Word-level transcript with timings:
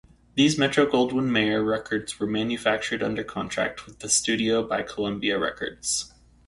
These 0.33 0.57
Metro-Goldwyn-Mayer 0.57 1.63
records 1.63 2.19
were 2.19 2.25
manufactured 2.25 3.03
under 3.03 3.23
contract 3.23 3.85
with 3.85 3.99
the 3.99 4.09
studio 4.09 4.67
by 4.67 4.81
Columbia 4.81 5.37
Records. 5.37 6.11